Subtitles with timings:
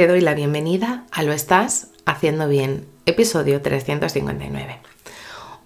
[0.00, 4.78] Te doy la bienvenida a Lo Estás Haciendo Bien, episodio 359.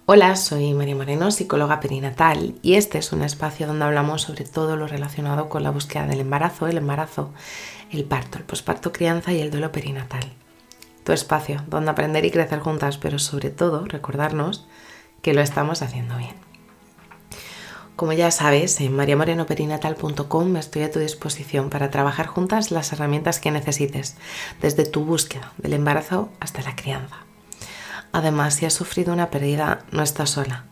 [0.07, 4.75] Hola, soy María Moreno, psicóloga perinatal, y este es un espacio donde hablamos sobre todo
[4.75, 7.31] lo relacionado con la búsqueda del embarazo, el embarazo,
[7.91, 10.33] el parto, el posparto crianza y el duelo perinatal.
[11.05, 14.67] Tu espacio donde aprender y crecer juntas, pero sobre todo recordarnos
[15.21, 16.35] que lo estamos haciendo bien.
[17.95, 23.51] Como ya sabes, en mariamorenoperinatal.com estoy a tu disposición para trabajar juntas las herramientas que
[23.51, 24.15] necesites,
[24.61, 27.15] desde tu búsqueda del embarazo hasta la crianza.
[28.11, 30.65] Además, si has sufrido una pérdida, no estás sola.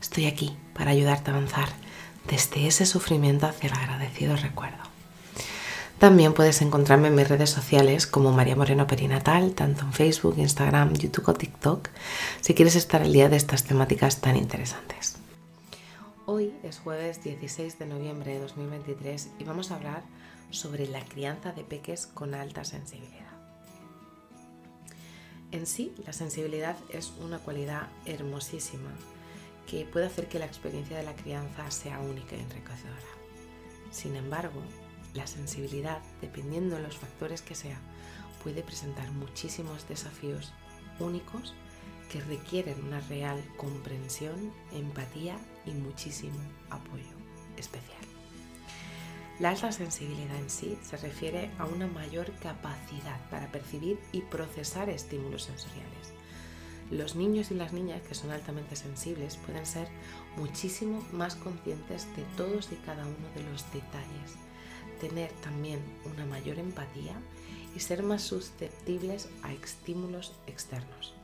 [0.00, 1.68] Estoy aquí para ayudarte a avanzar
[2.26, 4.78] desde ese sufrimiento hacia el agradecido recuerdo.
[5.98, 10.94] También puedes encontrarme en mis redes sociales como María Moreno Perinatal, tanto en Facebook, Instagram,
[10.94, 11.88] YouTube o TikTok,
[12.40, 15.19] si quieres estar al día de estas temáticas tan interesantes.
[16.32, 20.04] Hoy es jueves 16 de noviembre de 2023 y vamos a hablar
[20.50, 23.32] sobre la crianza de peques con alta sensibilidad.
[25.50, 28.92] En sí, la sensibilidad es una cualidad hermosísima
[29.68, 33.10] que puede hacer que la experiencia de la crianza sea única y enriquecedora.
[33.90, 34.62] Sin embargo,
[35.14, 37.80] la sensibilidad, dependiendo de los factores que sea,
[38.44, 40.52] puede presentar muchísimos desafíos
[41.00, 41.54] únicos
[42.10, 47.04] que requieren una real comprensión, empatía y muchísimo apoyo
[47.56, 48.00] especial.
[49.38, 54.90] La alta sensibilidad en sí se refiere a una mayor capacidad para percibir y procesar
[54.90, 56.12] estímulos sensoriales.
[56.90, 59.88] Los niños y las niñas que son altamente sensibles pueden ser
[60.36, 64.34] muchísimo más conscientes de todos y cada uno de los detalles,
[65.00, 65.78] tener también
[66.12, 67.14] una mayor empatía
[67.76, 71.14] y ser más susceptibles a estímulos externos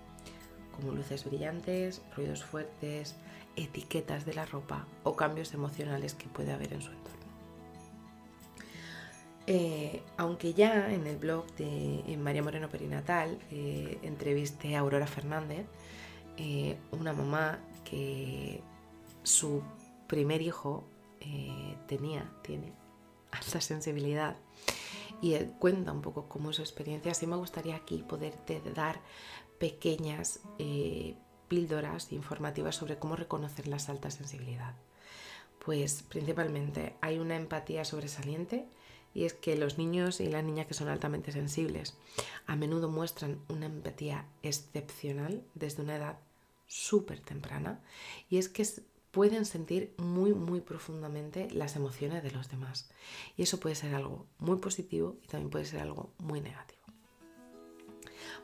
[0.77, 3.17] como luces brillantes, ruidos fuertes,
[3.57, 7.17] etiquetas de la ropa o cambios emocionales que puede haber en su entorno.
[9.49, 15.67] Eh, aunque ya en el blog de María Moreno Perinatal eh, entrevisté a Aurora Fernández,
[16.37, 18.61] eh, una mamá que
[19.23, 19.63] su
[20.07, 20.85] primer hijo
[21.89, 22.73] tenía, tiene
[23.33, 24.37] alta sensibilidad
[25.21, 27.13] y cuenta un poco cómo es su experiencia.
[27.13, 29.01] Así me gustaría aquí poderte dar
[29.59, 31.17] pequeñas eh,
[31.49, 34.75] píldoras informativas sobre cómo reconocer la alta sensibilidad.
[35.65, 38.69] Pues principalmente hay una empatía sobresaliente
[39.15, 41.97] y es que los niños y las niñas que son altamente sensibles
[42.47, 46.19] a menudo muestran una empatía excepcional desde una edad
[46.67, 47.81] súper temprana
[48.29, 48.67] y es que
[49.11, 52.91] pueden sentir muy muy profundamente las emociones de los demás
[53.37, 56.76] y eso puede ser algo muy positivo y también puede ser algo muy negativo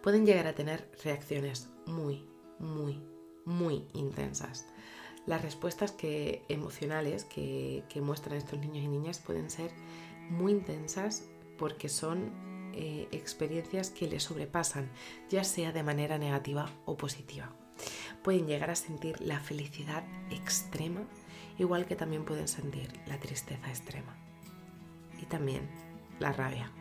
[0.01, 2.25] pueden llegar a tener reacciones muy,
[2.59, 3.03] muy,
[3.45, 4.67] muy intensas.
[5.27, 9.71] Las respuestas que, emocionales que, muestran estos niños y niñas pueden ser
[10.31, 12.33] muy intensas porque son
[12.75, 14.91] eh, experiencias que les sobrepasan,
[15.29, 17.53] ya sea de manera negativa o positiva.
[18.25, 21.03] Pueden llegar a sentir la felicidad extrema,
[21.59, 24.17] igual que también pueden sentir la tristeza extrema
[25.21, 25.69] y también
[26.19, 26.73] la rabia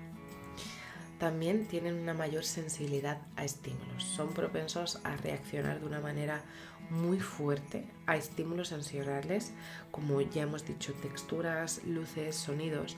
[1.22, 4.04] también tienen una mayor sensibilidad a estímulos.
[4.04, 6.42] Son propensos a reaccionar de una manera
[6.90, 9.54] muy fuerte a estímulos sensoriales,
[9.92, 12.98] como ya hemos dicho, texturas, luces, sonidos,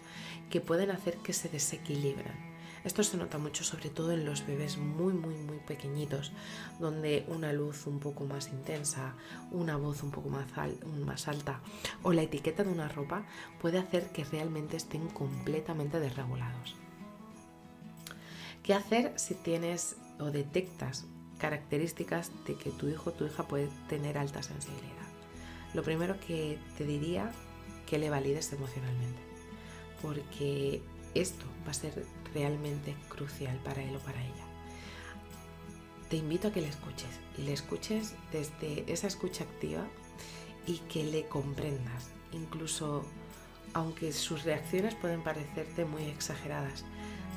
[0.49, 2.53] que pueden hacer que se desequilibran.
[2.85, 6.31] Esto se nota mucho sobre todo en los bebés muy muy muy pequeñitos,
[6.79, 9.15] donde una luz un poco más intensa,
[9.51, 10.45] una voz un poco más,
[11.05, 11.59] más alta
[12.03, 13.25] o la etiqueta de una ropa
[13.61, 16.77] puede hacer que realmente estén completamente desregulados.
[18.63, 21.05] ¿Qué hacer si tienes o detectas
[21.37, 24.89] características de que tu hijo o tu hija puede tener alta sensibilidad?
[25.73, 27.31] Lo primero que te diría
[27.85, 29.19] que le valides emocionalmente,
[30.01, 30.81] porque
[31.13, 34.45] esto va a ser realmente crucial para él o para ella.
[36.09, 39.85] Te invito a que le escuches le escuches desde esa escucha activa
[40.67, 43.03] y que le comprendas, incluso
[43.73, 46.85] aunque sus reacciones pueden parecerte muy exageradas,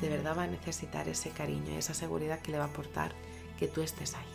[0.00, 3.12] de verdad va a necesitar ese cariño y esa seguridad que le va a aportar
[3.58, 4.26] que tú estés ahí.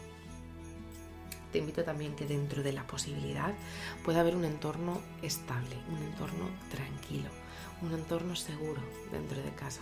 [1.51, 3.53] Te invito también que dentro de la posibilidad
[4.05, 7.29] pueda haber un entorno estable, un entorno tranquilo,
[7.81, 8.81] un entorno seguro
[9.11, 9.81] dentro de casa,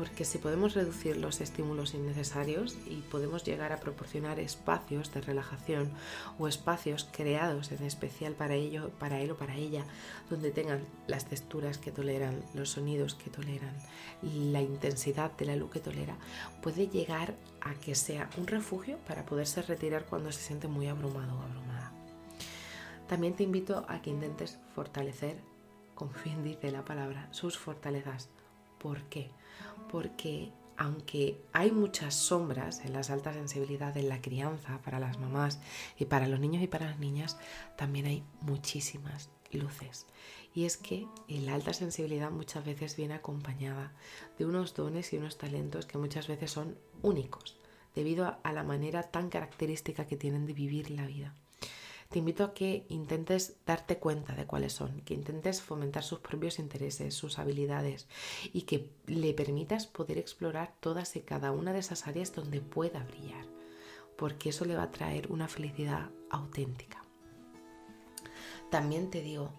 [0.00, 5.90] porque si podemos reducir los estímulos innecesarios y podemos llegar a proporcionar espacios de relajación
[6.38, 9.84] o espacios creados en especial para ello, para él o para ella,
[10.30, 13.76] donde tengan las texturas que toleran, los sonidos que toleran,
[14.22, 16.16] la intensidad de la luz que tolera,
[16.62, 21.38] puede llegar a que sea un refugio para poderse retirar cuando se siente muy abrumado
[21.38, 21.92] o abrumada.
[23.06, 25.36] También te invito a que intentes fortalecer,
[26.00, 28.30] con fin dice la palabra, sus fortalezas.
[28.78, 29.30] ¿Por qué?
[29.90, 35.60] porque aunque hay muchas sombras en las altas sensibilidades en la crianza para las mamás
[35.98, 37.36] y para los niños y para las niñas,
[37.76, 40.06] también hay muchísimas luces.
[40.54, 43.92] Y es que la alta sensibilidad muchas veces viene acompañada
[44.38, 47.58] de unos dones y unos talentos que muchas veces son únicos,
[47.94, 51.34] debido a la manera tan característica que tienen de vivir la vida
[52.10, 56.58] te invito a que intentes darte cuenta de cuáles son, que intentes fomentar sus propios
[56.58, 58.08] intereses, sus habilidades
[58.52, 63.04] y que le permitas poder explorar todas y cada una de esas áreas donde pueda
[63.04, 63.46] brillar,
[64.16, 67.04] porque eso le va a traer una felicidad auténtica.
[68.70, 69.52] También te digo,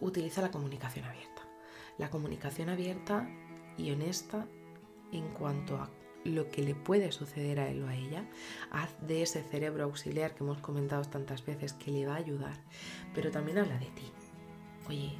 [0.00, 1.48] utiliza la comunicación abierta.
[1.96, 3.26] La comunicación abierta
[3.78, 4.46] y honesta
[5.10, 5.90] en cuanto a
[6.24, 8.24] lo que le puede suceder a él o a ella,
[8.70, 12.56] haz de ese cerebro auxiliar que hemos comentado tantas veces que le va a ayudar,
[13.14, 14.10] pero también habla de ti.
[14.88, 15.12] Oye,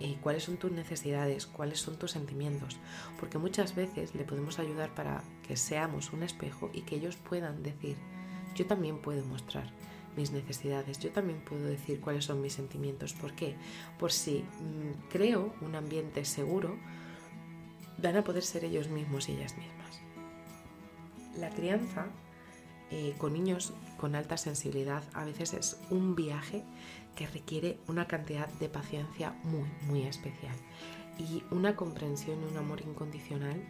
[0.00, 1.46] eh, ¿cuáles son tus necesidades?
[1.46, 2.78] ¿Cuáles son tus sentimientos?
[3.18, 7.62] Porque muchas veces le podemos ayudar para que seamos un espejo y que ellos puedan
[7.62, 7.96] decir,
[8.54, 9.70] yo también puedo mostrar
[10.16, 13.12] mis necesidades, yo también puedo decir cuáles son mis sentimientos.
[13.12, 13.54] ¿Por qué?
[13.98, 16.76] Por si mm, creo un ambiente seguro,
[17.98, 20.05] van a poder ser ellos mismos y ellas mismas.
[21.38, 22.06] La crianza
[22.90, 26.62] eh, con niños con alta sensibilidad a veces es un viaje
[27.16, 30.54] que requiere una cantidad de paciencia muy, muy especial
[31.18, 33.60] y una comprensión y un amor incondicional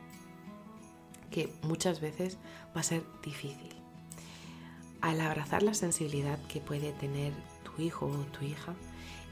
[1.30, 2.38] que muchas veces
[2.76, 3.74] va a ser difícil.
[5.00, 7.32] Al abrazar la sensibilidad que puede tener
[7.64, 8.74] tu hijo o tu hija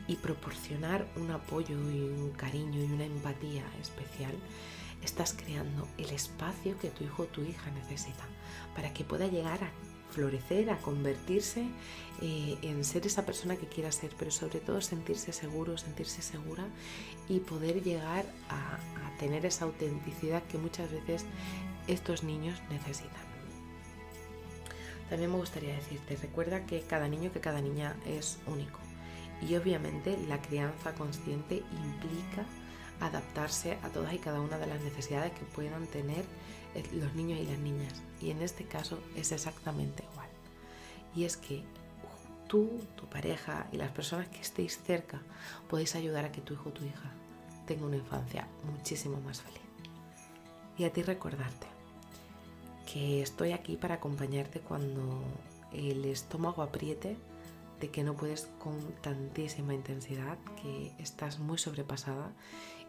[0.07, 4.35] y proporcionar un apoyo y un cariño y una empatía especial,
[5.05, 8.25] estás creando el espacio que tu hijo o tu hija necesita
[8.75, 9.71] para que pueda llegar a
[10.11, 11.67] florecer, a convertirse
[12.23, 16.65] eh, en ser esa persona que quiera ser, pero sobre todo sentirse seguro, sentirse segura
[17.29, 21.25] y poder llegar a, a tener esa autenticidad que muchas veces
[21.89, 23.25] estos niños necesitan.
[25.11, 28.79] También me gustaría decirte, recuerda que cada niño, que cada niña es único.
[29.43, 32.47] Y obviamente la crianza consciente implica
[33.07, 36.25] adaptarse a todas y cada una de las necesidades que puedan tener
[36.75, 37.93] eh, los niños y las niñas.
[38.21, 40.29] Y en este caso es exactamente igual.
[41.15, 41.63] Y es que
[42.49, 45.21] tú, tu pareja y las personas que estéis cerca
[45.69, 47.13] podéis ayudar a que tu hijo o tu hija
[47.67, 49.61] tenga una infancia muchísimo más feliz.
[50.77, 51.67] Y a ti recordarte
[52.93, 55.23] que estoy aquí para acompañarte cuando
[55.73, 57.17] el estómago apriete
[57.91, 62.33] que no puedes con tantísima intensidad, que estás muy sobrepasada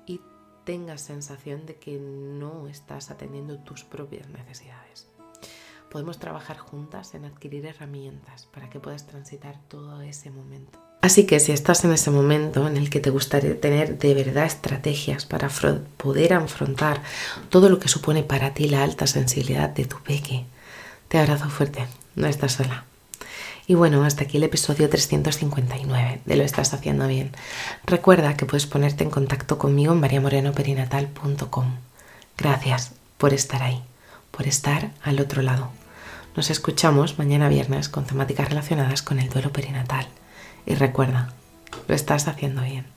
[0.05, 0.21] y
[0.65, 5.07] tengas sensación de que no estás atendiendo tus propias necesidades.
[5.91, 10.79] Podemos trabajar juntas en adquirir herramientas para que puedas transitar todo ese momento.
[11.01, 14.45] Así que si estás en ese momento en el que te gustaría tener de verdad
[14.45, 15.49] estrategias para
[15.97, 17.01] poder afrontar
[17.49, 20.45] todo lo que supone para ti la alta sensibilidad de tu peque,
[21.07, 22.85] te abrazo fuerte, no estás sola.
[23.67, 27.31] Y bueno, hasta aquí el episodio 359 de Lo estás haciendo bien.
[27.85, 31.75] Recuerda que puedes ponerte en contacto conmigo en mariamorenoperinatal.com.
[32.37, 33.81] Gracias por estar ahí,
[34.29, 35.69] por estar al otro lado.
[36.35, 40.07] Nos escuchamos mañana viernes con temáticas relacionadas con el duelo perinatal.
[40.67, 41.33] Y recuerda,
[41.87, 42.94] lo estás haciendo bien.